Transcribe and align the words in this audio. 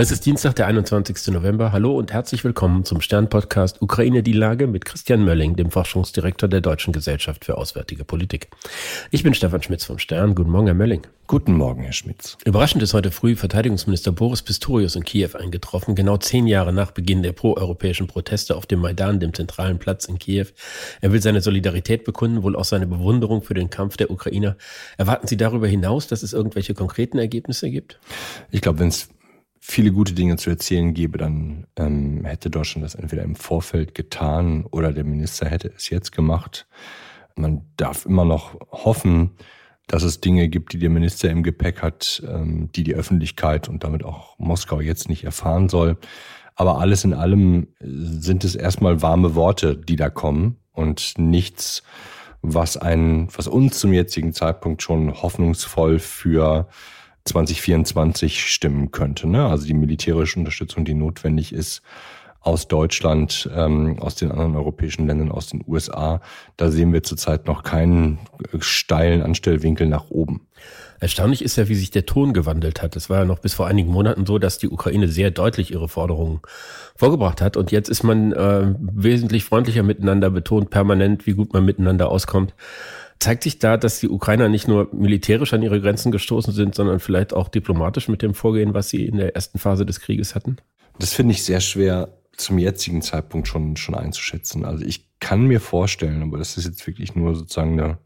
Es 0.00 0.10
ist 0.10 0.24
Dienstag, 0.24 0.56
der 0.56 0.66
21. 0.66 1.28
November. 1.34 1.72
Hallo 1.72 1.94
und 1.94 2.10
herzlich 2.10 2.42
willkommen 2.42 2.86
zum 2.86 3.02
Stern-Podcast 3.02 3.82
Ukraine 3.82 4.22
die 4.22 4.32
Lage 4.32 4.66
mit 4.66 4.86
Christian 4.86 5.22
Mölling, 5.22 5.56
dem 5.56 5.70
Forschungsdirektor 5.70 6.48
der 6.48 6.62
Deutschen 6.62 6.94
Gesellschaft 6.94 7.44
für 7.44 7.58
Auswärtige 7.58 8.06
Politik. 8.06 8.48
Ich 9.10 9.22
bin 9.22 9.34
Stefan 9.34 9.62
Schmitz 9.62 9.84
vom 9.84 9.98
Stern. 9.98 10.34
Guten 10.34 10.48
Morgen, 10.52 10.68
Herr 10.68 10.74
Mölling. 10.74 11.02
Guten 11.26 11.52
Morgen, 11.52 11.82
Herr 11.82 11.92
Schmitz. 11.92 12.38
Überraschend 12.46 12.82
ist 12.82 12.94
heute 12.94 13.10
früh 13.10 13.36
Verteidigungsminister 13.36 14.10
Boris 14.10 14.40
Pistorius 14.40 14.96
in 14.96 15.04
Kiew 15.04 15.36
eingetroffen, 15.38 15.94
genau 15.94 16.16
zehn 16.16 16.46
Jahre 16.46 16.72
nach 16.72 16.92
Beginn 16.92 17.22
der 17.22 17.32
proeuropäischen 17.32 18.06
Proteste 18.06 18.56
auf 18.56 18.64
dem 18.64 18.80
Maidan, 18.80 19.20
dem 19.20 19.34
zentralen 19.34 19.78
Platz 19.78 20.06
in 20.06 20.18
Kiew. 20.18 20.46
Er 21.02 21.12
will 21.12 21.20
seine 21.20 21.42
Solidarität 21.42 22.04
bekunden, 22.04 22.42
wohl 22.42 22.56
auch 22.56 22.64
seine 22.64 22.86
Bewunderung 22.86 23.42
für 23.42 23.52
den 23.52 23.68
Kampf 23.68 23.98
der 23.98 24.10
Ukrainer. 24.10 24.56
Erwarten 24.96 25.26
Sie 25.26 25.36
darüber 25.36 25.68
hinaus, 25.68 26.06
dass 26.06 26.22
es 26.22 26.32
irgendwelche 26.32 26.72
konkreten 26.72 27.18
Ergebnisse 27.18 27.68
gibt? 27.68 28.00
Ich 28.50 28.62
glaube, 28.62 28.78
wenn 28.78 28.88
es 28.88 29.10
viele 29.60 29.92
gute 29.92 30.14
Dinge 30.14 30.36
zu 30.36 30.50
erzählen 30.50 30.94
gäbe, 30.94 31.18
dann 31.18 31.66
ähm, 31.76 32.24
hätte 32.24 32.50
Deutschland 32.50 32.84
das 32.84 32.94
entweder 32.94 33.22
im 33.22 33.36
Vorfeld 33.36 33.94
getan 33.94 34.64
oder 34.70 34.92
der 34.92 35.04
Minister 35.04 35.46
hätte 35.48 35.70
es 35.76 35.90
jetzt 35.90 36.12
gemacht. 36.12 36.66
Man 37.36 37.66
darf 37.76 38.06
immer 38.06 38.24
noch 38.24 38.58
hoffen, 38.70 39.32
dass 39.86 40.02
es 40.02 40.20
Dinge 40.20 40.48
gibt, 40.48 40.72
die 40.72 40.78
der 40.78 40.90
Minister 40.90 41.30
im 41.30 41.42
Gepäck 41.42 41.82
hat, 41.82 42.22
ähm, 42.26 42.70
die 42.72 42.84
die 42.84 42.94
Öffentlichkeit 42.94 43.68
und 43.68 43.84
damit 43.84 44.02
auch 44.02 44.38
Moskau 44.38 44.80
jetzt 44.80 45.08
nicht 45.08 45.24
erfahren 45.24 45.68
soll. 45.68 45.98
Aber 46.54 46.78
alles 46.78 47.04
in 47.04 47.12
allem 47.14 47.68
sind 47.80 48.44
es 48.44 48.54
erstmal 48.54 49.02
warme 49.02 49.34
Worte, 49.34 49.76
die 49.76 49.96
da 49.96 50.10
kommen 50.10 50.56
und 50.72 51.14
nichts, 51.18 51.82
was 52.42 52.76
einen, 52.76 53.28
was 53.36 53.46
uns 53.46 53.78
zum 53.78 53.92
jetzigen 53.92 54.32
Zeitpunkt 54.32 54.82
schon 54.82 55.22
hoffnungsvoll 55.22 55.98
für 55.98 56.68
2024 57.24 58.44
stimmen 58.50 58.90
könnte. 58.90 59.28
Ne? 59.28 59.46
Also 59.46 59.66
die 59.66 59.74
militärische 59.74 60.38
Unterstützung, 60.38 60.84
die 60.84 60.94
notwendig 60.94 61.52
ist 61.52 61.82
aus 62.40 62.68
Deutschland, 62.68 63.50
ähm, 63.54 63.98
aus 64.00 64.14
den 64.14 64.30
anderen 64.30 64.56
europäischen 64.56 65.06
Ländern, 65.06 65.30
aus 65.30 65.48
den 65.48 65.62
USA, 65.66 66.22
da 66.56 66.70
sehen 66.70 66.92
wir 66.92 67.02
zurzeit 67.02 67.46
noch 67.46 67.62
keinen 67.62 68.18
steilen 68.60 69.22
Anstellwinkel 69.22 69.86
nach 69.86 70.08
oben. 70.08 70.46
Erstaunlich 71.00 71.42
ist 71.42 71.56
ja, 71.56 71.68
wie 71.68 71.74
sich 71.74 71.90
der 71.90 72.06
Ton 72.06 72.32
gewandelt 72.32 72.82
hat. 72.82 72.96
Es 72.96 73.08
war 73.08 73.20
ja 73.20 73.24
noch 73.24 73.38
bis 73.38 73.54
vor 73.54 73.66
einigen 73.66 73.90
Monaten 73.90 74.26
so, 74.26 74.38
dass 74.38 74.58
die 74.58 74.68
Ukraine 74.68 75.08
sehr 75.08 75.30
deutlich 75.30 75.70
ihre 75.72 75.88
Forderungen 75.88 76.40
vorgebracht 76.96 77.40
hat. 77.40 77.56
Und 77.56 77.72
jetzt 77.72 77.88
ist 77.88 78.02
man 78.02 78.32
äh, 78.32 78.74
wesentlich 78.78 79.44
freundlicher 79.44 79.82
miteinander, 79.82 80.30
betont 80.30 80.68
permanent, 80.68 81.26
wie 81.26 81.32
gut 81.32 81.54
man 81.54 81.64
miteinander 81.64 82.10
auskommt. 82.10 82.54
Zeigt 83.20 83.42
sich 83.42 83.58
da, 83.58 83.76
dass 83.76 84.00
die 84.00 84.08
Ukrainer 84.08 84.48
nicht 84.48 84.66
nur 84.66 84.88
militärisch 84.92 85.52
an 85.52 85.62
ihre 85.62 85.80
Grenzen 85.80 86.10
gestoßen 86.10 86.54
sind, 86.54 86.74
sondern 86.74 87.00
vielleicht 87.00 87.34
auch 87.34 87.48
diplomatisch 87.48 88.08
mit 88.08 88.22
dem 88.22 88.34
Vorgehen, 88.34 88.72
was 88.74 88.88
sie 88.88 89.04
in 89.04 89.18
der 89.18 89.34
ersten 89.34 89.58
Phase 89.58 89.84
des 89.84 90.00
Krieges 90.00 90.34
hatten? 90.34 90.56
Das 90.98 91.12
finde 91.12 91.32
ich 91.32 91.44
sehr 91.44 91.60
schwer 91.60 92.08
zum 92.36 92.58
jetzigen 92.58 93.02
Zeitpunkt 93.02 93.46
schon, 93.46 93.76
schon 93.76 93.94
einzuschätzen. 93.94 94.64
Also 94.64 94.84
ich 94.84 95.06
kann 95.20 95.42
mir 95.42 95.60
vorstellen, 95.60 96.22
aber 96.22 96.38
das 96.38 96.56
ist 96.56 96.64
jetzt 96.64 96.86
wirklich 96.86 97.14
nur 97.14 97.34
sozusagen 97.34 97.78
eine, 97.78 97.98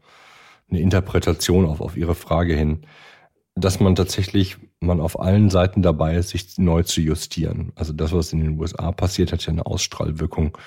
eine 0.69 0.81
Interpretation 0.81 1.65
auf, 1.65 1.79
auf 1.79 1.95
Ihre 1.95 2.15
Frage 2.15 2.53
hin, 2.53 2.85
dass 3.55 3.79
man 3.79 3.95
tatsächlich, 3.95 4.57
man 4.81 4.99
auf 4.99 5.19
allen 5.19 5.49
Seiten 5.49 5.81
dabei 5.81 6.17
ist, 6.17 6.29
sich 6.29 6.57
neu 6.57 6.83
zu 6.83 6.99
justieren. 6.99 7.71
Also 7.75 7.93
das, 7.93 8.11
was 8.11 8.33
in 8.33 8.41
den 8.41 8.59
USA 8.59 8.91
passiert, 8.91 9.31
hat 9.31 9.45
ja 9.45 9.53
eine 9.53 9.65
Ausstrahlwirkung 9.65 10.57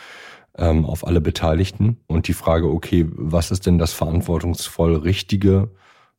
ähm, 0.59 0.85
auf 0.85 1.07
alle 1.07 1.21
Beteiligten. 1.21 1.99
Und 2.07 2.29
die 2.29 2.35
Frage, 2.35 2.69
okay, 2.69 3.07
was 3.11 3.51
ist 3.51 3.67
denn 3.67 3.79
das 3.79 3.93
verantwortungsvoll 3.93 4.97
Richtige, 4.97 5.71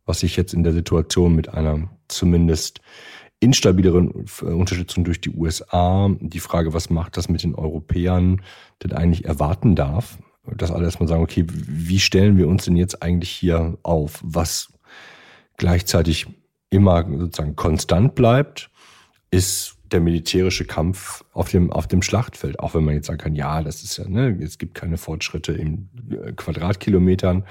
was 0.05 0.21
sich 0.21 0.35
jetzt 0.35 0.53
in 0.53 0.63
der 0.63 0.73
Situation 0.73 1.35
mit 1.35 1.53
einer 1.53 1.89
zumindest 2.07 2.81
instabileren 3.39 4.25
äh, 4.41 4.45
Unterstützung 4.45 5.03
durch 5.03 5.21
die 5.21 5.31
USA, 5.31 6.09
die 6.19 6.39
Frage, 6.39 6.73
was 6.73 6.89
macht 6.89 7.17
das 7.17 7.29
mit 7.29 7.43
den 7.43 7.55
Europäern, 7.55 8.41
denn 8.83 8.93
eigentlich 8.93 9.25
erwarten 9.25 9.75
darf, 9.75 10.17
dass 10.55 10.71
alle 10.71 10.85
erstmal 10.85 11.07
sagen, 11.07 11.23
okay, 11.23 11.45
wie 11.47 11.99
stellen 11.99 12.37
wir 12.37 12.47
uns 12.47 12.65
denn 12.65 12.75
jetzt 12.75 13.03
eigentlich 13.03 13.29
hier 13.29 13.77
auf, 13.83 14.19
was 14.23 14.73
gleichzeitig 15.57 16.27
immer 16.69 17.05
sozusagen 17.05 17.55
konstant 17.55 18.15
bleibt, 18.15 18.71
ist 19.31 19.78
der 19.91 20.01
militärische 20.01 20.65
Kampf 20.65 21.23
auf 21.33 21.49
dem, 21.49 21.71
auf 21.71 21.87
dem 21.87 22.01
Schlachtfeld. 22.01 22.59
Auch 22.59 22.75
wenn 22.75 22.83
man 22.83 22.95
jetzt 22.95 23.07
sagen 23.07 23.19
kann, 23.19 23.35
ja, 23.35 23.61
das 23.61 23.83
ist 23.83 23.97
ja, 23.97 24.07
ne, 24.07 24.37
es 24.41 24.57
gibt 24.57 24.75
keine 24.75 24.97
Fortschritte 24.97 25.53
in 25.53 25.89
äh, 26.09 26.31
Quadratkilometern, 26.33 27.45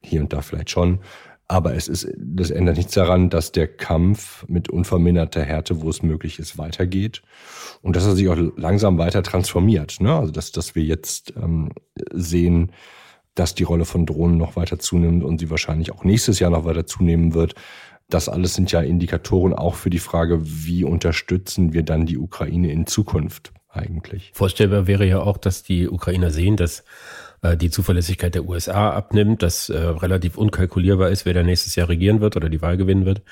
hier 0.00 0.20
und 0.20 0.32
da 0.32 0.42
vielleicht 0.42 0.70
schon. 0.70 1.00
Aber 1.48 1.74
es 1.74 1.86
ist, 1.86 2.08
das 2.16 2.50
ändert 2.50 2.78
nichts 2.78 2.94
daran, 2.94 3.28
dass 3.28 3.52
der 3.52 3.68
Kampf 3.68 4.46
mit 4.48 4.70
unverminderter 4.70 5.42
Härte, 5.42 5.82
wo 5.82 5.90
es 5.90 6.02
möglich 6.02 6.38
ist, 6.38 6.56
weitergeht. 6.56 7.22
Und 7.82 7.94
dass 7.94 8.06
er 8.06 8.16
sich 8.16 8.28
auch 8.28 8.38
langsam 8.56 8.96
weiter 8.96 9.22
transformiert. 9.22 10.00
Ne? 10.00 10.14
Also 10.14 10.32
dass, 10.32 10.52
dass 10.52 10.74
wir 10.74 10.82
jetzt 10.82 11.34
ähm, 11.36 11.70
sehen, 12.10 12.72
dass 13.34 13.54
die 13.54 13.64
Rolle 13.64 13.84
von 13.84 14.06
Drohnen 14.06 14.38
noch 14.38 14.56
weiter 14.56 14.78
zunimmt 14.78 15.24
und 15.24 15.40
sie 15.40 15.50
wahrscheinlich 15.50 15.92
auch 15.92 16.04
nächstes 16.04 16.38
Jahr 16.38 16.50
noch 16.50 16.64
weiter 16.64 16.86
zunehmen 16.86 17.34
wird. 17.34 17.54
Das 18.12 18.28
alles 18.28 18.54
sind 18.54 18.70
ja 18.72 18.80
Indikatoren 18.80 19.54
auch 19.54 19.74
für 19.74 19.88
die 19.88 19.98
Frage, 19.98 20.40
wie 20.42 20.84
unterstützen 20.84 21.72
wir 21.72 21.82
dann 21.82 22.04
die 22.04 22.18
Ukraine 22.18 22.70
in 22.70 22.86
Zukunft 22.86 23.52
eigentlich. 23.70 24.32
Vorstellbar 24.34 24.86
wäre 24.86 25.06
ja 25.06 25.20
auch, 25.20 25.38
dass 25.38 25.62
die 25.62 25.88
Ukrainer 25.88 26.30
sehen, 26.30 26.58
dass 26.58 26.84
äh, 27.40 27.56
die 27.56 27.70
Zuverlässigkeit 27.70 28.34
der 28.34 28.46
USA 28.46 28.90
abnimmt, 28.90 29.42
dass 29.42 29.70
äh, 29.70 29.78
relativ 29.78 30.36
unkalkulierbar 30.36 31.08
ist, 31.08 31.24
wer 31.24 31.32
da 31.32 31.42
nächstes 31.42 31.74
Jahr 31.74 31.88
regieren 31.88 32.20
wird 32.20 32.36
oder 32.36 32.50
die 32.50 32.60
Wahl 32.60 32.76
gewinnen 32.76 33.06
wird. 33.06 33.22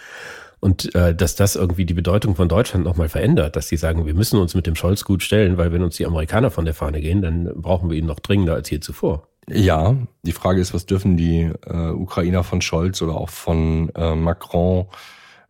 Und 0.61 0.95
äh, 0.95 1.15
dass 1.15 1.37
das 1.37 1.57
irgendwie 1.57 1.85
die 1.85 1.95
Bedeutung 1.95 2.35
von 2.35 2.49
Deutschland 2.49 2.85
nochmal 2.85 3.09
verändert, 3.11 3.57
dass 3.57 3.69
sie 3.69 3.77
sagen, 3.77 4.07
wir 4.07 4.15
müssen 4.15 4.39
uns 4.39 4.55
mit 4.55 4.67
dem 4.67 4.77
Scholz 4.77 5.05
gut 5.05 5.23
stellen, 5.23 5.59
weil 5.59 5.73
wenn 5.73 5.83
uns 5.83 5.97
die 5.97 6.07
Amerikaner 6.07 6.51
von 6.51 6.65
der 6.65 6.75
Fahne 6.75 7.03
gehen, 7.03 7.21
dann 7.21 7.51
brauchen 7.55 7.91
wir 7.91 7.99
ihn 7.99 8.07
noch 8.07 8.21
dringender 8.21 8.55
als 8.55 8.71
je 8.71 8.81
zuvor. 8.81 9.30
Ja, 9.49 9.97
die 10.23 10.33
Frage 10.33 10.61
ist, 10.61 10.75
was 10.75 10.87
dürfen 10.87 11.17
die 11.17 11.51
äh, 11.67 11.91
Ukrainer 11.91 12.45
von 12.45 12.61
Scholz 12.61 13.03
oder 13.03 13.15
auch 13.15 13.31
von 13.31 13.91
äh, 13.95 14.15
Macron 14.15 14.87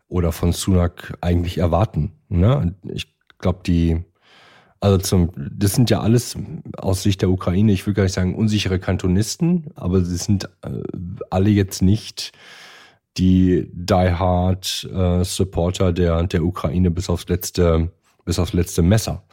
oder 0.09 0.33
von 0.33 0.53
Sunak 0.53 1.17
eigentlich 1.21 1.59
erwarten? 1.59 2.13
Ne? 2.29 2.75
Ich 2.85 3.13
glaube, 3.39 3.61
die, 3.67 4.03
also 4.81 4.99
zum, 4.99 5.33
das 5.37 5.75
sind 5.75 5.91
ja 5.91 6.01
alles 6.01 6.37
aus 6.79 7.03
Sicht 7.03 7.21
der 7.21 7.31
Ukraine, 7.31 7.73
ich 7.73 7.87
will 7.87 7.95
gar 7.95 8.05
nicht 8.05 8.15
sagen 8.15 8.35
unsichere 8.35 8.79
Kantonisten, 8.79 9.67
aber 9.75 10.03
sie 10.03 10.17
sind 10.17 10.45
äh, 10.63 10.83
alle 11.29 11.51
jetzt 11.51 11.83
nicht 11.83 12.33
die 13.17 13.69
die-hard 13.73 14.89
äh, 14.93 15.25
Supporter 15.25 15.93
der, 15.93 16.23
der 16.25 16.45
Ukraine 16.45 16.91
bis 16.91 17.11
aufs 17.11 17.29
letzte, 17.29 17.91
bis 18.25 18.39
aufs 18.39 18.53
letzte 18.53 18.83
Messer. 18.83 19.25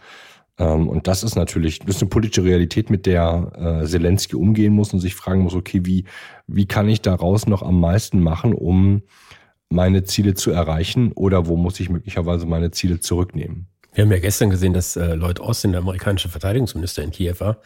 Ähm, 0.58 0.90
und 0.90 1.08
das 1.08 1.24
ist 1.24 1.36
natürlich, 1.36 1.80
das 1.80 1.98
ist 1.98 2.02
eine 2.02 2.10
politische 2.10 2.44
Realität, 2.44 2.90
mit 2.90 3.06
der 3.06 3.82
äh, 3.84 3.86
Zelensky 3.86 4.36
umgehen 4.36 4.74
muss 4.74 4.94
und 4.94 5.00
sich 5.00 5.16
fragen 5.16 5.42
muss, 5.42 5.56
okay, 5.56 5.82
wie, 5.84 6.06
wie 6.48 6.66
kann 6.66 6.90
ich 6.90 7.02
daraus 7.02 7.48
noch 7.48 7.62
am 7.62 7.80
meisten 7.80 8.20
machen, 8.20 8.54
um 8.54 9.04
meine 9.70 10.04
Ziele 10.04 10.34
zu 10.34 10.52
erreichen 10.52 11.12
oder 11.12 11.48
wo 11.48 11.58
muss 11.58 11.80
ich 11.80 11.90
möglicherweise 11.90 12.46
meine 12.46 12.72
Ziele 12.72 13.00
zurücknehmen? 13.00 13.68
Wir 13.98 14.04
haben 14.04 14.12
ja 14.12 14.20
gestern 14.20 14.52
gesehen, 14.52 14.74
dass 14.74 14.96
äh, 14.96 15.16
Lloyd 15.16 15.40
Austin, 15.40 15.72
der 15.72 15.82
amerikanische 15.82 16.30
Verteidigungsminister 16.30 17.02
in 17.02 17.10
Kiew 17.10 17.34
war, 17.40 17.58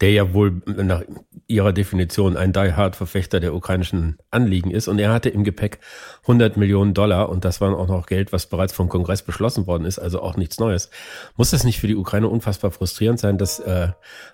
der 0.00 0.12
ja 0.12 0.32
wohl 0.32 0.62
nach 0.66 1.02
ihrer 1.48 1.72
Definition 1.72 2.36
ein 2.36 2.52
Die-Hard-Verfechter 2.52 3.40
der 3.40 3.56
ukrainischen 3.56 4.18
Anliegen 4.30 4.70
ist. 4.70 4.86
Und 4.86 5.00
er 5.00 5.12
hatte 5.12 5.30
im 5.30 5.42
Gepäck 5.42 5.80
100 6.22 6.56
Millionen 6.56 6.94
Dollar 6.94 7.28
und 7.28 7.44
das 7.44 7.60
war 7.60 7.76
auch 7.76 7.88
noch 7.88 8.06
Geld, 8.06 8.32
was 8.32 8.46
bereits 8.46 8.72
vom 8.72 8.88
Kongress 8.88 9.22
beschlossen 9.22 9.66
worden 9.66 9.84
ist, 9.84 9.98
also 9.98 10.22
auch 10.22 10.36
nichts 10.36 10.60
Neues. 10.60 10.90
Muss 11.36 11.50
das 11.50 11.64
nicht 11.64 11.80
für 11.80 11.88
die 11.88 11.96
Ukraine 11.96 12.28
unfassbar 12.28 12.70
frustrierend 12.70 13.18
sein, 13.18 13.36
dass 13.36 13.58
äh, 13.58 13.88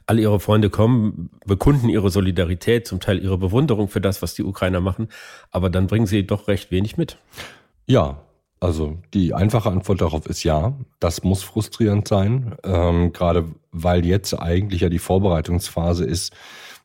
alle 0.04 0.20
ihre 0.20 0.40
Freunde 0.40 0.68
kommen, 0.68 1.30
bekunden 1.46 1.88
ihre 1.88 2.10
Solidarität, 2.10 2.86
zum 2.86 3.00
Teil 3.00 3.18
ihre 3.18 3.38
Bewunderung 3.38 3.88
für 3.88 4.02
das, 4.02 4.20
was 4.20 4.34
die 4.34 4.44
Ukrainer 4.44 4.82
machen, 4.82 5.08
aber 5.50 5.70
dann 5.70 5.86
bringen 5.86 6.04
sie 6.04 6.26
doch 6.26 6.48
recht 6.48 6.70
wenig 6.70 6.98
mit? 6.98 7.16
Ja, 7.86 8.20
also 8.60 8.98
die 9.14 9.32
einfache 9.32 9.70
Antwort 9.70 10.02
darauf 10.02 10.26
ist 10.26 10.44
ja. 10.44 10.74
Das 11.00 11.24
muss 11.24 11.42
frustrierend 11.42 12.06
sein, 12.06 12.54
ähm, 12.62 13.12
gerade 13.12 13.46
weil 13.72 14.04
jetzt 14.04 14.34
eigentlich 14.34 14.82
ja 14.82 14.90
die 14.90 14.98
Vorbereitungsphase 14.98 16.04
ist, 16.04 16.34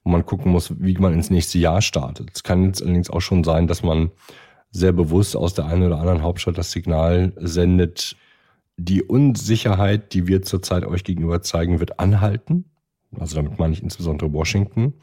wo 0.04 0.12
man 0.12 0.26
gucken 0.26 0.52
muss, 0.52 0.74
wie 0.80 0.94
man 0.94 1.14
ins 1.14 1.30
nächste 1.30 1.60
Jahr 1.60 1.82
startet. 1.82 2.32
Es 2.34 2.44
kann 2.44 2.66
jetzt 2.66 2.82
allerdings 2.82 3.10
auch 3.10 3.20
schon 3.20 3.44
sein, 3.44 3.68
dass 3.68 3.84
man 3.84 4.12
sehr 4.72 4.94
bewusst 4.94 5.36
aus 5.36 5.54
der 5.54 5.66
einen 5.66 5.84
oder 5.84 6.00
anderen 6.00 6.22
Hauptstadt 6.22 6.58
das 6.58 6.72
Signal 6.72 7.34
sendet, 7.38 8.16
die 8.78 9.04
Unsicherheit, 9.04 10.14
die 10.14 10.28
wir 10.28 10.42
zurzeit 10.42 10.86
euch 10.86 11.04
gegenüber 11.04 11.42
zeigen, 11.42 11.80
wird 11.80 12.00
anhalten. 12.00 12.66
Also 13.20 13.36
damit 13.38 13.58
meine 13.60 13.74
ich 13.74 13.82
insbesondere 13.82 14.32
Washington. 14.34 14.94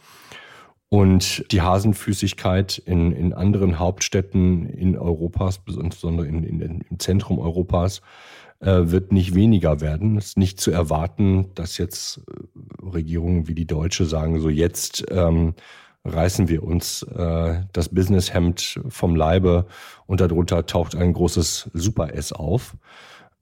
Und 0.93 1.51
die 1.51 1.63
Hasenfüßigkeit 1.63 2.77
in, 2.77 3.13
in 3.13 3.33
anderen 3.33 3.79
Hauptstädten 3.79 4.67
in 4.67 4.99
Europas, 4.99 5.59
insbesondere 5.67 6.27
in, 6.27 6.43
in, 6.43 6.61
im 6.61 6.99
Zentrum 6.99 7.39
Europas, 7.39 8.03
äh, 8.61 8.91
wird 8.91 9.11
nicht 9.11 9.35
weniger 9.35 9.81
werden. 9.81 10.19
Es 10.19 10.27
ist 10.27 10.39
nicht 10.39 10.61
zu 10.61 10.71
erwarten, 10.71 11.47
dass 11.55 11.79
jetzt 11.79 12.19
äh, 12.19 12.85
Regierungen 12.85 13.49
wie 13.49 13.55
die 13.55 13.67
deutsche 13.67 14.05
sagen, 14.05 14.39
so 14.39 14.51
jetzt 14.51 15.03
ähm, 15.11 15.55
reißen 16.05 16.49
wir 16.49 16.63
uns 16.63 17.05
äh, 17.05 17.63
das 17.73 17.89
Businesshemd 17.89 18.83
vom 18.87 19.17
Leibe 19.17 19.65
und 20.05 20.21
darunter 20.21 20.67
taucht 20.67 20.95
ein 20.95 21.15
großes 21.15 21.71
Super-S 21.73 22.35
auf. 22.35 22.77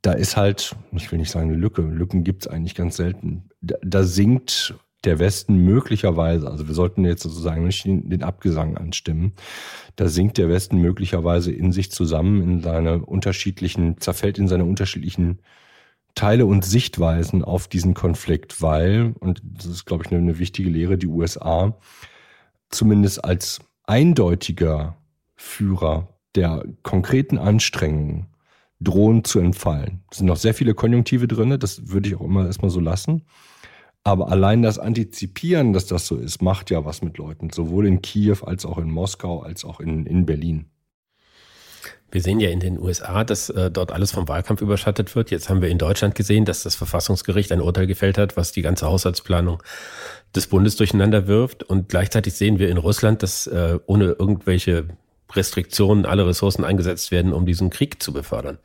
da 0.02 0.12
ist 0.12 0.36
halt, 0.36 0.76
ich 0.92 1.10
will 1.10 1.18
nicht 1.18 1.32
sagen 1.32 1.50
eine 1.50 1.58
Lücke, 1.58 1.82
Lücken 1.82 2.22
gibt 2.22 2.42
es 2.42 2.48
eigentlich 2.48 2.76
ganz 2.76 2.96
selten. 2.96 3.50
Da, 3.60 3.74
da 3.82 4.04
sinkt 4.04 4.76
der 5.04 5.18
Westen 5.18 5.56
möglicherweise, 5.56 6.50
also 6.50 6.68
wir 6.68 6.74
sollten 6.74 7.04
jetzt 7.04 7.22
sozusagen 7.22 7.64
nicht 7.64 7.84
den, 7.84 8.22
Abgesang 8.22 8.76
anstimmen, 8.76 9.32
da 9.96 10.08
sinkt 10.08 10.38
der 10.38 10.48
Westen 10.48 10.78
möglicherweise 10.78 11.52
in 11.52 11.72
sich 11.72 11.90
zusammen, 11.90 12.42
in 12.42 12.60
seine 12.60 13.04
unterschiedlichen, 13.04 13.98
zerfällt 13.98 14.38
in 14.38 14.48
seine 14.48 14.64
unterschiedlichen 14.64 15.40
Teile 16.14 16.44
und 16.44 16.64
Sichtweisen 16.64 17.44
auf 17.44 17.68
diesen 17.68 17.94
Konflikt, 17.94 18.60
weil, 18.60 19.14
und 19.20 19.40
das 19.42 19.66
ist, 19.66 19.86
glaube 19.86 20.04
ich, 20.04 20.10
eine, 20.10 20.20
eine 20.20 20.38
wichtige 20.38 20.68
Lehre, 20.68 20.98
die 20.98 21.06
USA 21.06 21.78
zumindest 22.68 23.24
als 23.24 23.60
eindeutiger 23.86 24.96
Führer 25.36 26.08
der 26.34 26.64
konkreten 26.82 27.38
Anstrengungen 27.38 28.26
drohen 28.80 29.24
zu 29.24 29.40
entfallen. 29.40 30.02
Es 30.10 30.18
sind 30.18 30.26
noch 30.26 30.36
sehr 30.36 30.54
viele 30.54 30.74
Konjunktive 30.74 31.28
drin, 31.28 31.58
das 31.58 31.88
würde 31.88 32.08
ich 32.08 32.14
auch 32.14 32.22
immer 32.22 32.46
erstmal 32.46 32.70
so 32.70 32.80
lassen. 32.80 33.26
Aber 34.02 34.30
allein 34.30 34.62
das 34.62 34.78
Antizipieren, 34.78 35.72
dass 35.72 35.86
das 35.86 36.06
so 36.06 36.16
ist, 36.16 36.40
macht 36.40 36.70
ja 36.70 36.84
was 36.84 37.02
mit 37.02 37.18
Leuten, 37.18 37.50
sowohl 37.50 37.86
in 37.86 38.00
Kiew 38.00 38.38
als 38.44 38.64
auch 38.64 38.78
in 38.78 38.90
Moskau 38.90 39.42
als 39.42 39.64
auch 39.64 39.80
in, 39.80 40.06
in 40.06 40.24
Berlin. 40.24 40.70
Wir 42.12 42.22
sehen 42.22 42.40
ja 42.40 42.50
in 42.50 42.60
den 42.60 42.78
USA, 42.78 43.22
dass 43.22 43.50
äh, 43.50 43.70
dort 43.70 43.92
alles 43.92 44.10
vom 44.10 44.26
Wahlkampf 44.26 44.62
überschattet 44.62 45.14
wird. 45.14 45.30
Jetzt 45.30 45.48
haben 45.48 45.62
wir 45.62 45.68
in 45.68 45.78
Deutschland 45.78 46.14
gesehen, 46.16 46.44
dass 46.44 46.64
das 46.64 46.74
Verfassungsgericht 46.74 47.52
ein 47.52 47.60
Urteil 47.60 47.86
gefällt 47.86 48.18
hat, 48.18 48.36
was 48.36 48.50
die 48.50 48.62
ganze 48.62 48.86
Haushaltsplanung 48.86 49.62
des 50.34 50.48
Bundes 50.48 50.76
durcheinander 50.76 51.28
wirft. 51.28 51.62
Und 51.62 51.88
gleichzeitig 51.88 52.34
sehen 52.34 52.58
wir 52.58 52.68
in 52.68 52.78
Russland, 52.78 53.22
dass 53.22 53.46
äh, 53.46 53.78
ohne 53.86 54.16
irgendwelche 54.18 54.88
Restriktionen 55.34 56.06
alle 56.06 56.26
Ressourcen 56.26 56.64
eingesetzt 56.64 57.10
werden, 57.10 57.32
um 57.32 57.46
diesen 57.46 57.70
Krieg 57.70 58.02
zu 58.02 58.12
befördern. 58.12 58.58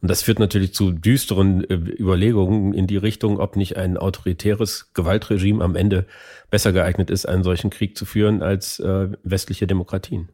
Und 0.00 0.10
das 0.10 0.22
führt 0.22 0.40
natürlich 0.40 0.74
zu 0.74 0.90
düsteren 0.90 1.62
äh, 1.64 1.74
Überlegungen 1.74 2.74
in 2.74 2.88
die 2.88 2.96
Richtung, 2.96 3.38
ob 3.38 3.56
nicht 3.56 3.76
ein 3.76 3.96
autoritäres 3.96 4.92
Gewaltregime 4.94 5.62
am 5.62 5.76
Ende 5.76 6.06
besser 6.50 6.72
geeignet 6.72 7.08
ist, 7.08 7.26
einen 7.26 7.44
solchen 7.44 7.70
Krieg 7.70 7.96
zu 7.96 8.04
führen 8.04 8.42
als 8.42 8.80
äh, 8.80 9.08
westliche 9.22 9.68
Demokratien. 9.68 10.28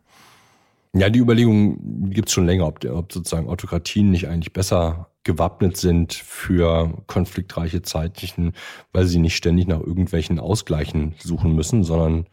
Ja, 0.94 1.11
die 1.11 1.19
Überlegung 1.19 2.11
gibt 2.11 2.29
es 2.29 2.35
schon 2.35 2.47
länger, 2.47 2.67
ob, 2.67 2.82
ob 2.87 3.12
sozusagen 3.12 3.49
Autokratien 3.49 4.11
nicht 4.11 4.26
eigentlich 4.26 4.55
besser 4.55 5.11
gewappnet 5.23 5.76
sind 5.76 6.15
für 6.15 7.03
konfliktreiche 7.06 7.82
Zeiten, 7.82 8.55
weil 8.93 9.05
sie 9.05 9.19
nicht 9.19 9.37
ständig 9.37 9.67
nach 9.67 9.81
irgendwelchen 9.81 10.41
Ausgleichen 10.41 11.15
suchen 11.19 11.55
müssen, 11.55 11.85
sondern 11.85 12.26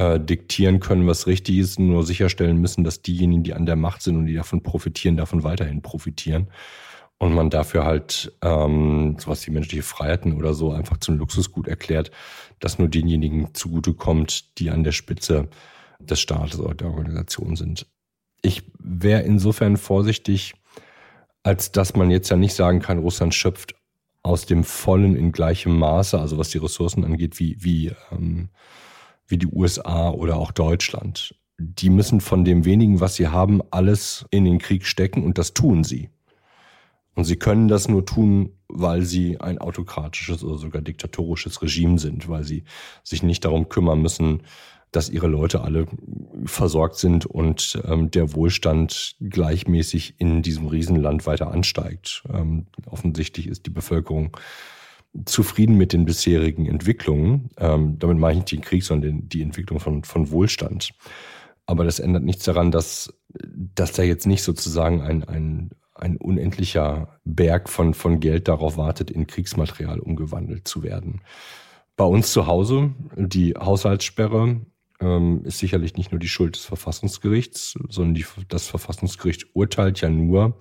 äh, 0.00 0.18
diktieren 0.18 0.80
können, 0.80 1.06
was 1.06 1.26
richtig 1.26 1.58
ist, 1.58 1.78
nur 1.78 2.04
sicherstellen 2.04 2.56
müssen, 2.56 2.84
dass 2.84 3.02
diejenigen, 3.02 3.42
die 3.42 3.52
an 3.52 3.66
der 3.66 3.76
Macht 3.76 4.00
sind 4.00 4.16
und 4.16 4.24
die 4.24 4.34
davon 4.34 4.62
profitieren, 4.62 5.18
davon 5.18 5.44
weiterhin 5.44 5.82
profitieren. 5.82 6.48
Und 7.18 7.34
man 7.34 7.50
dafür 7.50 7.84
halt 7.84 8.32
ähm, 8.40 9.16
sowas 9.18 9.46
wie 9.46 9.50
menschliche 9.50 9.82
Freiheiten 9.82 10.32
oder 10.32 10.54
so 10.54 10.72
einfach 10.72 10.96
zum 10.96 11.18
Luxusgut 11.18 11.68
erklärt, 11.68 12.10
dass 12.60 12.78
nur 12.78 12.88
denjenigen 12.88 13.52
zugutekommt, 13.52 14.58
die 14.58 14.70
an 14.70 14.84
der 14.84 14.92
Spitze 14.92 15.48
des 15.98 16.18
Staates 16.18 16.58
oder 16.58 16.74
der 16.74 16.88
Organisation 16.88 17.54
sind. 17.56 17.86
Ich 18.40 18.62
wäre 18.78 19.20
insofern 19.20 19.76
vorsichtig, 19.76 20.54
als 21.42 21.72
dass 21.72 21.94
man 21.94 22.10
jetzt 22.10 22.30
ja 22.30 22.38
nicht 22.38 22.54
sagen 22.54 22.80
kann, 22.80 23.00
Russland 23.00 23.34
schöpft 23.34 23.74
aus 24.22 24.46
dem 24.46 24.64
Vollen 24.64 25.14
in 25.14 25.30
gleichem 25.30 25.78
Maße, 25.78 26.18
also 26.18 26.38
was 26.38 26.48
die 26.48 26.58
Ressourcen 26.58 27.04
angeht, 27.04 27.38
wie, 27.38 27.58
wie 27.60 27.92
ähm, 28.10 28.48
wie 29.30 29.38
die 29.38 29.46
USA 29.46 30.10
oder 30.10 30.36
auch 30.36 30.52
Deutschland. 30.52 31.34
Die 31.58 31.90
müssen 31.90 32.20
von 32.20 32.44
dem 32.44 32.64
wenigen, 32.64 33.00
was 33.00 33.14
sie 33.14 33.28
haben, 33.28 33.60
alles 33.70 34.24
in 34.30 34.44
den 34.44 34.58
Krieg 34.58 34.86
stecken 34.86 35.24
und 35.24 35.38
das 35.38 35.54
tun 35.54 35.84
sie. 35.84 36.08
Und 37.14 37.24
sie 37.24 37.36
können 37.36 37.68
das 37.68 37.88
nur 37.88 38.06
tun, 38.06 38.52
weil 38.68 39.02
sie 39.02 39.38
ein 39.40 39.58
autokratisches 39.58 40.42
oder 40.42 40.58
sogar 40.58 40.80
diktatorisches 40.80 41.60
Regime 41.60 41.98
sind, 41.98 42.28
weil 42.28 42.44
sie 42.44 42.64
sich 43.02 43.22
nicht 43.22 43.44
darum 43.44 43.68
kümmern 43.68 44.00
müssen, 44.00 44.42
dass 44.92 45.10
ihre 45.10 45.28
Leute 45.28 45.60
alle 45.60 45.86
versorgt 46.46 46.96
sind 46.96 47.26
und 47.26 47.80
ähm, 47.84 48.10
der 48.10 48.34
Wohlstand 48.34 49.16
gleichmäßig 49.20 50.14
in 50.18 50.42
diesem 50.42 50.66
Riesenland 50.66 51.26
weiter 51.26 51.50
ansteigt. 51.50 52.24
Ähm, 52.32 52.66
offensichtlich 52.86 53.46
ist 53.46 53.66
die 53.66 53.70
Bevölkerung 53.70 54.36
zufrieden 55.24 55.76
mit 55.76 55.92
den 55.92 56.04
bisherigen 56.04 56.66
Entwicklungen. 56.66 57.50
Ähm, 57.58 57.98
damit 57.98 58.18
meine 58.18 58.32
ich 58.34 58.38
nicht 58.40 58.52
den 58.52 58.60
Krieg, 58.60 58.84
sondern 58.84 59.28
die 59.28 59.42
Entwicklung 59.42 59.80
von, 59.80 60.04
von 60.04 60.30
Wohlstand. 60.30 60.90
Aber 61.66 61.84
das 61.84 61.98
ändert 61.98 62.24
nichts 62.24 62.44
daran, 62.44 62.70
dass, 62.70 63.12
dass 63.28 63.92
da 63.92 64.02
jetzt 64.02 64.26
nicht 64.26 64.42
sozusagen 64.42 65.02
ein, 65.02 65.24
ein, 65.24 65.70
ein 65.94 66.16
unendlicher 66.16 67.20
Berg 67.24 67.68
von, 67.68 67.94
von 67.94 68.20
Geld 68.20 68.48
darauf 68.48 68.76
wartet, 68.76 69.10
in 69.10 69.26
Kriegsmaterial 69.26 70.00
umgewandelt 70.00 70.66
zu 70.66 70.82
werden. 70.82 71.22
Bei 71.96 72.04
uns 72.04 72.32
zu 72.32 72.46
Hause, 72.46 72.94
die 73.14 73.54
Haushaltssperre 73.54 74.60
ähm, 75.00 75.44
ist 75.44 75.58
sicherlich 75.58 75.96
nicht 75.96 76.12
nur 76.12 76.18
die 76.18 76.28
Schuld 76.28 76.56
des 76.56 76.64
Verfassungsgerichts, 76.64 77.74
sondern 77.88 78.14
die, 78.14 78.24
das 78.48 78.66
Verfassungsgericht 78.66 79.54
urteilt 79.54 80.00
ja 80.00 80.08
nur, 80.08 80.58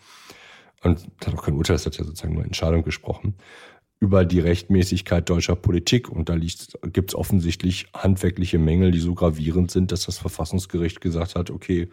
und 0.81 1.07
hat 1.25 1.33
auch 1.33 1.43
kein 1.43 1.55
Urteil, 1.55 1.75
es 1.75 1.85
hat 1.85 1.97
ja 1.97 2.05
sozusagen 2.05 2.35
nur 2.35 2.43
Entscheidung 2.43 2.83
gesprochen, 2.83 3.35
über 3.99 4.23
die 4.23 4.39
Rechtmäßigkeit 4.39 5.29
deutscher 5.29 5.55
Politik. 5.55 6.09
Und 6.09 6.29
da 6.29 6.37
gibt 6.37 7.11
es 7.11 7.15
offensichtlich 7.15 7.87
handwerkliche 7.93 8.57
Mängel, 8.57 8.91
die 8.91 8.99
so 8.99 9.13
gravierend 9.13 9.71
sind, 9.71 9.91
dass 9.91 10.05
das 10.05 10.17
Verfassungsgericht 10.17 11.01
gesagt 11.01 11.35
hat, 11.35 11.51
okay, 11.51 11.89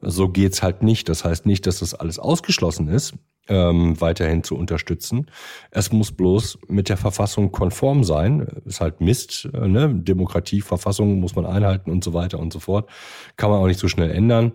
so 0.00 0.28
geht's 0.28 0.62
halt 0.62 0.82
nicht. 0.82 1.08
Das 1.08 1.24
heißt 1.24 1.46
nicht, 1.46 1.66
dass 1.66 1.78
das 1.78 1.94
alles 1.94 2.18
ausgeschlossen 2.18 2.88
ist, 2.88 3.14
ähm, 3.48 4.00
weiterhin 4.00 4.42
zu 4.42 4.56
unterstützen. 4.56 5.30
Es 5.70 5.92
muss 5.92 6.10
bloß 6.10 6.58
mit 6.66 6.88
der 6.88 6.96
Verfassung 6.96 7.52
konform 7.52 8.02
sein. 8.02 8.40
Ist 8.64 8.80
halt 8.80 9.00
Mist, 9.00 9.48
äh, 9.54 9.68
ne? 9.68 9.94
Demokratie, 9.94 10.60
Verfassung 10.60 11.20
muss 11.20 11.36
man 11.36 11.46
einhalten 11.46 11.92
und 11.92 12.02
so 12.02 12.12
weiter 12.12 12.40
und 12.40 12.52
so 12.52 12.58
fort. 12.58 12.90
Kann 13.36 13.50
man 13.50 13.60
auch 13.60 13.68
nicht 13.68 13.80
so 13.80 13.88
schnell 13.88 14.10
ändern 14.10 14.52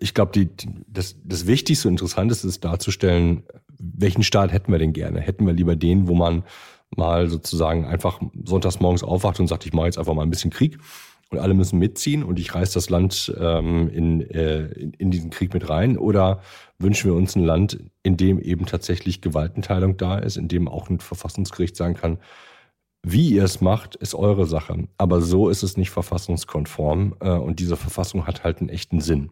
ich 0.00 0.14
glaube, 0.14 0.32
die, 0.32 0.48
das, 0.86 1.16
das 1.24 1.46
Wichtigste 1.46 1.88
und 1.88 1.94
Interessanteste 1.94 2.46
ist 2.48 2.64
darzustellen, 2.64 3.44
welchen 3.78 4.22
Staat 4.22 4.52
hätten 4.52 4.72
wir 4.72 4.78
denn 4.78 4.92
gerne? 4.92 5.20
Hätten 5.20 5.46
wir 5.46 5.52
lieber 5.52 5.76
den, 5.76 6.08
wo 6.08 6.14
man 6.14 6.44
mal 6.96 7.28
sozusagen 7.28 7.84
einfach 7.84 8.20
sonntags 8.44 8.80
morgens 8.80 9.02
aufwacht 9.02 9.40
und 9.40 9.46
sagt, 9.46 9.66
ich 9.66 9.72
mache 9.72 9.86
jetzt 9.86 9.98
einfach 9.98 10.14
mal 10.14 10.22
ein 10.22 10.30
bisschen 10.30 10.50
Krieg 10.50 10.78
und 11.30 11.38
alle 11.38 11.54
müssen 11.54 11.78
mitziehen 11.78 12.22
und 12.22 12.38
ich 12.38 12.54
reiß 12.54 12.72
das 12.72 12.90
Land 12.90 13.32
ähm, 13.38 13.88
in, 13.88 14.22
äh, 14.30 14.68
in 14.98 15.10
diesen 15.10 15.30
Krieg 15.30 15.52
mit 15.52 15.68
rein? 15.68 15.98
Oder 15.98 16.40
wünschen 16.78 17.10
wir 17.10 17.16
uns 17.16 17.36
ein 17.36 17.44
Land, 17.44 17.78
in 18.02 18.16
dem 18.16 18.40
eben 18.40 18.66
tatsächlich 18.66 19.20
Gewaltenteilung 19.20 19.96
da 19.96 20.18
ist, 20.18 20.36
in 20.36 20.48
dem 20.48 20.68
auch 20.68 20.88
ein 20.88 21.00
Verfassungsgericht 21.00 21.76
sagen 21.76 21.94
kann, 21.94 22.18
wie 23.02 23.28
ihr 23.30 23.44
es 23.44 23.60
macht, 23.60 23.94
ist 23.94 24.14
eure 24.14 24.46
Sache. 24.46 24.88
Aber 24.96 25.20
so 25.20 25.48
ist 25.50 25.62
es 25.62 25.76
nicht 25.76 25.90
verfassungskonform 25.90 27.16
äh, 27.20 27.30
und 27.30 27.60
diese 27.60 27.76
Verfassung 27.76 28.26
hat 28.26 28.44
halt 28.44 28.60
einen 28.60 28.70
echten 28.70 29.00
Sinn. 29.00 29.30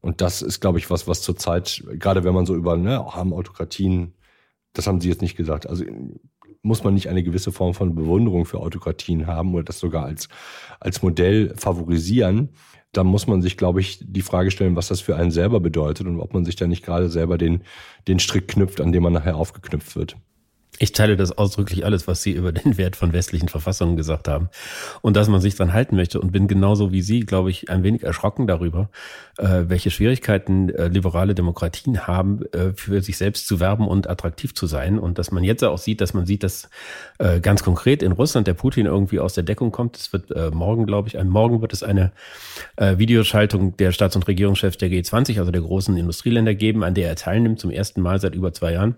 Und 0.00 0.20
das 0.20 0.42
ist, 0.42 0.60
glaube 0.60 0.78
ich, 0.78 0.90
was, 0.90 1.06
was 1.06 1.22
zurzeit, 1.22 1.84
gerade 1.94 2.24
wenn 2.24 2.34
man 2.34 2.46
so 2.46 2.54
über, 2.54 2.76
ne, 2.76 3.04
haben 3.04 3.32
Autokratien, 3.32 4.14
das 4.72 4.86
haben 4.86 5.00
Sie 5.00 5.08
jetzt 5.08 5.22
nicht 5.22 5.36
gesagt. 5.36 5.68
Also 5.68 5.84
muss 6.62 6.84
man 6.84 6.94
nicht 6.94 7.08
eine 7.08 7.22
gewisse 7.22 7.52
Form 7.52 7.74
von 7.74 7.94
Bewunderung 7.94 8.44
für 8.44 8.60
Autokratien 8.60 9.26
haben 9.26 9.54
oder 9.54 9.64
das 9.64 9.78
sogar 9.78 10.04
als, 10.04 10.28
als 10.78 11.02
Modell 11.02 11.54
favorisieren, 11.56 12.50
dann 12.92 13.06
muss 13.06 13.26
man 13.26 13.40
sich, 13.40 13.56
glaube 13.56 13.80
ich, 13.80 14.00
die 14.02 14.22
Frage 14.22 14.50
stellen, 14.50 14.76
was 14.76 14.88
das 14.88 15.00
für 15.00 15.16
einen 15.16 15.30
selber 15.30 15.60
bedeutet 15.60 16.06
und 16.06 16.20
ob 16.20 16.34
man 16.34 16.44
sich 16.44 16.56
da 16.56 16.66
nicht 16.66 16.84
gerade 16.84 17.08
selber 17.08 17.38
den, 17.38 17.62
den 18.08 18.18
Strick 18.18 18.48
knüpft, 18.48 18.80
an 18.80 18.92
dem 18.92 19.02
man 19.02 19.12
nachher 19.12 19.36
aufgeknüpft 19.36 19.94
wird. 19.96 20.16
Ich 20.82 20.92
teile 20.92 21.18
das 21.18 21.36
ausdrücklich 21.36 21.84
alles, 21.84 22.08
was 22.08 22.22
Sie 22.22 22.32
über 22.32 22.52
den 22.52 22.78
Wert 22.78 22.96
von 22.96 23.12
westlichen 23.12 23.50
Verfassungen 23.50 23.98
gesagt 23.98 24.28
haben 24.28 24.48
und 25.02 25.14
dass 25.14 25.28
man 25.28 25.42
sich 25.42 25.54
dran 25.54 25.74
halten 25.74 25.94
möchte 25.94 26.18
und 26.18 26.32
bin 26.32 26.48
genauso 26.48 26.90
wie 26.90 27.02
Sie, 27.02 27.20
glaube 27.20 27.50
ich, 27.50 27.68
ein 27.68 27.82
wenig 27.82 28.02
erschrocken 28.02 28.46
darüber, 28.46 28.88
äh, 29.36 29.64
welche 29.66 29.90
Schwierigkeiten 29.90 30.70
äh, 30.70 30.88
liberale 30.88 31.34
Demokratien 31.34 32.06
haben, 32.06 32.46
äh, 32.52 32.72
für 32.74 33.02
sich 33.02 33.18
selbst 33.18 33.46
zu 33.46 33.60
werben 33.60 33.86
und 33.86 34.08
attraktiv 34.08 34.54
zu 34.54 34.66
sein 34.66 34.98
und 34.98 35.18
dass 35.18 35.30
man 35.32 35.44
jetzt 35.44 35.62
auch 35.64 35.76
sieht, 35.76 36.00
dass 36.00 36.14
man 36.14 36.24
sieht, 36.24 36.42
dass 36.42 36.70
ganz 37.42 37.62
konkret 37.62 38.02
in 38.02 38.12
Russland 38.12 38.46
der 38.46 38.54
Putin 38.54 38.86
irgendwie 38.86 39.20
aus 39.20 39.34
der 39.34 39.44
Deckung 39.44 39.72
kommt. 39.72 39.96
Es 39.98 40.12
wird 40.12 40.54
morgen, 40.54 40.86
glaube 40.86 41.08
ich, 41.08 41.22
morgen 41.22 41.60
wird 41.60 41.74
es 41.74 41.82
eine 41.82 42.12
Videoschaltung 42.78 43.76
der 43.76 43.92
Staats- 43.92 44.16
und 44.16 44.26
Regierungschefs 44.26 44.78
der 44.78 44.88
G20, 44.88 45.38
also 45.38 45.50
der 45.50 45.60
großen 45.60 45.96
Industrieländer 45.98 46.54
geben, 46.54 46.82
an 46.82 46.94
der 46.94 47.08
er 47.08 47.16
teilnimmt 47.16 47.60
zum 47.60 47.70
ersten 47.70 48.00
Mal 48.00 48.20
seit 48.20 48.34
über 48.34 48.54
zwei 48.54 48.72
Jahren. 48.72 48.96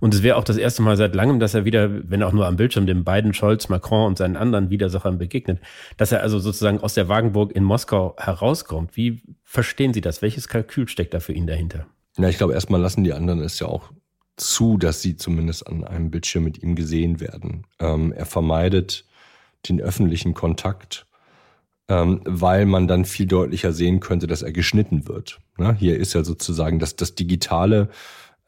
Und 0.00 0.14
es 0.14 0.22
wäre 0.22 0.36
auch 0.36 0.44
das 0.44 0.58
erste 0.58 0.82
Mal 0.82 0.96
seit 0.96 1.05
langem, 1.14 1.40
dass 1.40 1.54
er 1.54 1.64
wieder, 1.64 2.10
wenn 2.10 2.22
auch 2.22 2.32
nur 2.32 2.46
am 2.46 2.56
Bildschirm, 2.56 2.86
dem 2.86 3.04
beiden 3.04 3.34
Scholz, 3.34 3.68
Macron 3.68 4.06
und 4.06 4.18
seinen 4.18 4.36
anderen 4.36 4.70
Widersachern 4.70 5.18
begegnet, 5.18 5.60
dass 5.96 6.12
er 6.12 6.22
also 6.22 6.38
sozusagen 6.38 6.80
aus 6.80 6.94
der 6.94 7.08
Wagenburg 7.08 7.52
in 7.52 7.64
Moskau 7.64 8.14
herauskommt. 8.18 8.96
Wie 8.96 9.22
verstehen 9.44 9.94
Sie 9.94 10.00
das? 10.00 10.22
Welches 10.22 10.48
Kalkül 10.48 10.88
steckt 10.88 11.14
da 11.14 11.20
für 11.20 11.32
ihn 11.32 11.46
dahinter? 11.46 11.86
Ja, 12.18 12.28
ich 12.28 12.38
glaube, 12.38 12.54
erstmal 12.54 12.80
lassen 12.80 13.04
die 13.04 13.12
anderen 13.12 13.40
es 13.40 13.58
ja 13.58 13.66
auch 13.66 13.90
zu, 14.36 14.76
dass 14.76 15.02
sie 15.02 15.16
zumindest 15.16 15.66
an 15.66 15.84
einem 15.84 16.10
Bildschirm 16.10 16.44
mit 16.44 16.62
ihm 16.62 16.74
gesehen 16.74 17.20
werden. 17.20 17.66
Ähm, 17.78 18.12
er 18.12 18.26
vermeidet 18.26 19.04
den 19.68 19.80
öffentlichen 19.80 20.34
Kontakt, 20.34 21.06
ähm, 21.88 22.20
weil 22.24 22.66
man 22.66 22.86
dann 22.86 23.04
viel 23.04 23.26
deutlicher 23.26 23.72
sehen 23.72 24.00
könnte, 24.00 24.26
dass 24.26 24.42
er 24.42 24.52
geschnitten 24.52 25.08
wird. 25.08 25.40
Ne? 25.58 25.74
Hier 25.74 25.96
ist 25.96 26.12
ja 26.14 26.24
sozusagen 26.24 26.78
das, 26.78 26.96
das 26.96 27.14
Digitale 27.14 27.88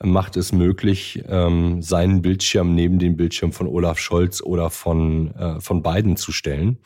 macht 0.02 0.36
es 0.36 0.52
möglich, 0.52 1.24
ähm, 1.26 1.82
seinen 1.82 2.22
Bildschirm 2.22 2.74
neben 2.74 2.98
den 2.98 3.16
Bildschirm 3.16 3.52
von 3.52 3.66
Olaf 3.66 3.98
Scholz 3.98 4.40
oder 4.40 4.70
von, 4.70 5.34
äh, 5.34 5.60
von 5.60 5.82
Biden 5.82 6.16
zu 6.16 6.30
stellen. 6.30 6.78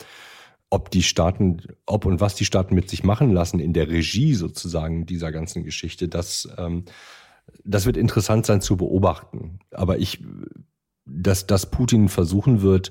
Ob 0.71 0.91
die 0.91 1.03
Staaten, 1.03 1.63
ob 1.85 2.07
und 2.07 2.21
was 2.21 2.35
die 2.35 2.47
Staaten 2.47 2.75
mit 2.75 2.89
sich 2.89 3.05
machen 3.05 3.31
lassen 3.31 3.61
in 3.61 3.75
der 3.75 3.89
Regie 3.89 4.35
sozusagen 4.35 5.05
dieser 5.05 5.31
ganzen 5.31 5.65
Geschichte, 5.65 6.09
das, 6.09 6.49
ähm, 6.57 6.87
das 7.65 7.85
wird 7.85 7.99
interessant 7.99 8.47
sein 8.47 8.63
zu 8.63 8.79
beobachten. 8.79 9.59
Aber 9.73 9.99
ich, 9.99 10.25
dass, 11.05 11.47
dass 11.47 11.71
Putin 11.71 12.09
versuchen 12.09 12.63
wird, 12.63 12.91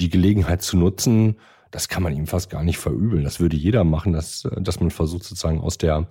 die 0.00 0.10
Gelegenheit 0.10 0.62
zu 0.62 0.76
nutzen, 0.76 1.36
das 1.70 1.88
kann 1.88 2.02
man 2.02 2.14
ihm 2.14 2.26
fast 2.26 2.50
gar 2.50 2.64
nicht 2.64 2.78
verübeln. 2.78 3.22
Das 3.22 3.38
würde 3.38 3.56
jeder 3.56 3.84
machen, 3.84 4.12
dass, 4.12 4.48
dass 4.56 4.80
man 4.80 4.90
versucht 4.90 5.24
sozusagen 5.24 5.60
aus 5.60 5.78
der 5.78 6.08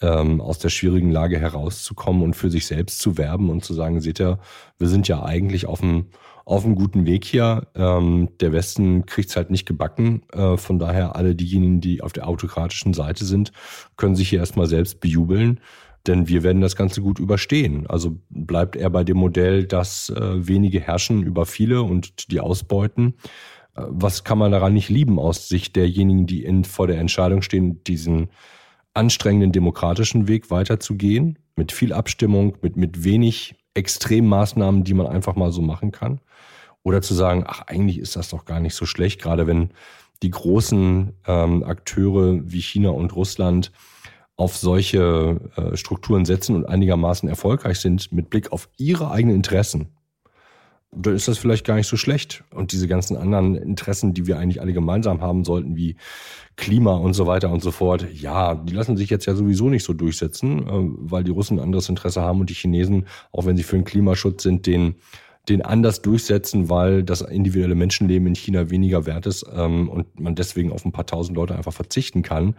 ähm, 0.00 0.40
aus 0.40 0.58
der 0.58 0.68
schwierigen 0.68 1.10
Lage 1.10 1.38
herauszukommen 1.38 2.22
und 2.22 2.34
für 2.34 2.50
sich 2.50 2.66
selbst 2.66 3.00
zu 3.00 3.18
werben 3.18 3.50
und 3.50 3.64
zu 3.64 3.74
sagen, 3.74 4.00
seht 4.00 4.20
ihr, 4.20 4.38
wir 4.78 4.88
sind 4.88 5.08
ja 5.08 5.22
eigentlich 5.22 5.66
auf 5.66 5.82
einem 5.82 6.06
auf 6.48 6.64
einem 6.64 6.76
guten 6.76 7.04
Weg 7.04 7.26
hier. 7.26 7.66
Ähm, 7.74 8.30
der 8.40 8.54
Westen 8.54 9.04
kriegt 9.04 9.28
es 9.28 9.36
halt 9.36 9.50
nicht 9.50 9.66
gebacken. 9.66 10.22
Äh, 10.32 10.56
von 10.56 10.78
daher 10.78 11.14
alle 11.14 11.34
diejenigen, 11.34 11.82
die 11.82 12.00
auf 12.00 12.14
der 12.14 12.26
autokratischen 12.26 12.94
Seite 12.94 13.26
sind, 13.26 13.52
können 13.98 14.16
sich 14.16 14.30
hier 14.30 14.38
erstmal 14.38 14.66
selbst 14.66 15.00
bejubeln, 15.00 15.60
denn 16.06 16.26
wir 16.26 16.42
werden 16.42 16.62
das 16.62 16.74
Ganze 16.74 17.02
gut 17.02 17.18
überstehen. 17.18 17.86
Also 17.86 18.18
bleibt 18.30 18.76
er 18.76 18.88
bei 18.88 19.04
dem 19.04 19.18
Modell, 19.18 19.66
dass 19.66 20.08
äh, 20.08 20.48
wenige 20.48 20.80
herrschen 20.80 21.22
über 21.22 21.44
viele 21.44 21.82
und 21.82 22.32
die 22.32 22.40
ausbeuten. 22.40 23.14
Äh, 23.76 23.82
was 23.88 24.24
kann 24.24 24.38
man 24.38 24.50
daran 24.50 24.72
nicht 24.72 24.88
lieben 24.88 25.18
aus 25.18 25.48
Sicht 25.48 25.76
derjenigen, 25.76 26.26
die 26.26 26.44
in, 26.44 26.64
vor 26.64 26.86
der 26.86 26.98
Entscheidung 26.98 27.42
stehen, 27.42 27.84
diesen 27.84 28.30
anstrengenden 28.98 29.52
demokratischen 29.52 30.26
Weg 30.28 30.50
weiterzugehen, 30.50 31.38
mit 31.56 31.72
viel 31.72 31.92
Abstimmung, 31.92 32.58
mit, 32.62 32.76
mit 32.76 33.04
wenig 33.04 33.54
Extremmaßnahmen, 33.74 34.82
die 34.82 34.94
man 34.94 35.06
einfach 35.06 35.36
mal 35.36 35.52
so 35.52 35.62
machen 35.62 35.92
kann. 35.92 36.20
Oder 36.82 37.00
zu 37.00 37.14
sagen, 37.14 37.44
ach, 37.46 37.62
eigentlich 37.66 37.98
ist 37.98 38.16
das 38.16 38.28
doch 38.28 38.44
gar 38.44 38.60
nicht 38.60 38.74
so 38.74 38.86
schlecht, 38.86 39.20
gerade 39.22 39.46
wenn 39.46 39.70
die 40.22 40.30
großen 40.30 41.12
ähm, 41.26 41.62
Akteure 41.62 42.40
wie 42.42 42.60
China 42.60 42.90
und 42.90 43.14
Russland 43.14 43.72
auf 44.36 44.56
solche 44.56 45.40
äh, 45.56 45.76
Strukturen 45.76 46.24
setzen 46.24 46.56
und 46.56 46.66
einigermaßen 46.66 47.28
erfolgreich 47.28 47.78
sind 47.78 48.12
mit 48.12 48.30
Blick 48.30 48.50
auf 48.52 48.68
ihre 48.78 49.10
eigenen 49.10 49.36
Interessen 49.36 49.97
dann 50.90 51.14
ist 51.14 51.28
das 51.28 51.38
vielleicht 51.38 51.66
gar 51.66 51.76
nicht 51.76 51.86
so 51.86 51.96
schlecht. 51.96 52.44
Und 52.50 52.72
diese 52.72 52.88
ganzen 52.88 53.16
anderen 53.16 53.54
Interessen, 53.54 54.14
die 54.14 54.26
wir 54.26 54.38
eigentlich 54.38 54.60
alle 54.60 54.72
gemeinsam 54.72 55.20
haben 55.20 55.44
sollten, 55.44 55.76
wie 55.76 55.96
Klima 56.56 56.94
und 56.94 57.12
so 57.12 57.26
weiter 57.26 57.50
und 57.50 57.62
so 57.62 57.70
fort, 57.70 58.06
ja, 58.12 58.54
die 58.54 58.72
lassen 58.72 58.96
sich 58.96 59.10
jetzt 59.10 59.26
ja 59.26 59.34
sowieso 59.34 59.68
nicht 59.68 59.84
so 59.84 59.92
durchsetzen, 59.92 60.66
äh, 60.66 60.70
weil 60.70 61.24
die 61.24 61.30
Russen 61.30 61.58
ein 61.58 61.64
anderes 61.64 61.88
Interesse 61.88 62.22
haben 62.22 62.40
und 62.40 62.50
die 62.50 62.54
Chinesen, 62.54 63.06
auch 63.32 63.46
wenn 63.46 63.56
sie 63.56 63.62
für 63.62 63.76
den 63.76 63.84
Klimaschutz 63.84 64.42
sind, 64.42 64.66
den 64.66 64.96
den 65.48 65.62
anders 65.62 66.02
durchsetzen, 66.02 66.68
weil 66.68 67.02
das 67.02 67.22
individuelle 67.22 67.74
Menschenleben 67.74 68.28
in 68.28 68.34
China 68.34 68.70
weniger 68.70 69.06
wert 69.06 69.26
ist 69.26 69.46
ähm, 69.54 69.88
und 69.88 70.20
man 70.20 70.34
deswegen 70.34 70.72
auf 70.72 70.84
ein 70.84 70.92
paar 70.92 71.06
tausend 71.06 71.36
Leute 71.36 71.56
einfach 71.56 71.72
verzichten 71.72 72.22
kann. 72.22 72.54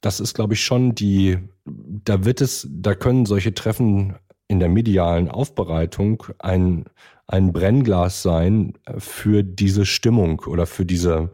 Das 0.00 0.20
ist, 0.20 0.34
glaube 0.34 0.54
ich, 0.54 0.62
schon 0.62 0.94
die, 0.94 1.38
da 1.66 2.24
wird 2.24 2.40
es, 2.40 2.68
da 2.70 2.94
können 2.94 3.26
solche 3.26 3.52
Treffen 3.52 4.14
in 4.48 4.60
der 4.60 4.68
medialen 4.68 5.28
Aufbereitung 5.28 6.24
ein, 6.38 6.84
ein 7.30 7.52
Brennglas 7.52 8.22
sein 8.22 8.74
für 8.98 9.42
diese 9.42 9.86
Stimmung 9.86 10.40
oder 10.46 10.66
für 10.66 10.84
diese, 10.84 11.30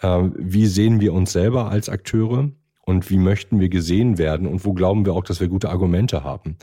äh, 0.00 0.22
wie 0.36 0.66
sehen 0.66 1.00
wir 1.00 1.12
uns 1.12 1.32
selber 1.32 1.70
als 1.70 1.88
Akteure 1.88 2.50
und 2.84 3.10
wie 3.10 3.18
möchten 3.18 3.60
wir 3.60 3.68
gesehen 3.68 4.18
werden 4.18 4.46
und 4.46 4.64
wo 4.64 4.72
glauben 4.72 5.06
wir 5.06 5.12
auch, 5.12 5.24
dass 5.24 5.40
wir 5.40 5.48
gute 5.48 5.70
Argumente 5.70 6.24
haben, 6.24 6.56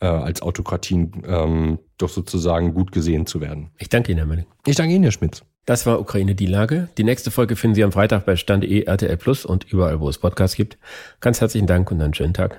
äh, 0.00 0.06
als 0.06 0.42
Autokratien 0.42 1.22
ähm, 1.26 1.78
doch 1.98 2.08
sozusagen 2.08 2.74
gut 2.74 2.92
gesehen 2.92 3.26
zu 3.26 3.40
werden. 3.40 3.70
Ich 3.78 3.88
danke 3.88 4.10
Ihnen, 4.10 4.18
Herr 4.18 4.26
Mölling. 4.26 4.46
Ich 4.66 4.76
danke 4.76 4.94
Ihnen, 4.94 5.04
Herr 5.04 5.12
Schmitz. 5.12 5.42
Das 5.64 5.84
war 5.84 6.00
Ukraine 6.00 6.34
die 6.34 6.46
Lage. 6.46 6.88
Die 6.96 7.04
nächste 7.04 7.30
Folge 7.30 7.56
finden 7.56 7.74
Sie 7.74 7.84
am 7.84 7.92
Freitag 7.92 8.24
bei 8.24 8.36
Stand.de, 8.36 8.84
RTL 8.84 9.16
Plus 9.16 9.44
und 9.44 9.70
überall, 9.72 10.00
wo 10.00 10.08
es 10.08 10.18
Podcasts 10.18 10.56
gibt. 10.56 10.78
Ganz 11.20 11.40
herzlichen 11.40 11.66
Dank 11.66 11.90
und 11.90 12.00
einen 12.00 12.14
schönen 12.14 12.34
Tag. 12.34 12.58